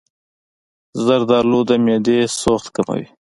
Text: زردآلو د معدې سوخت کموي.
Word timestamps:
زردآلو 1.05 1.59
د 1.69 1.71
معدې 1.85 2.19
سوخت 2.41 2.67
کموي. 2.75 3.05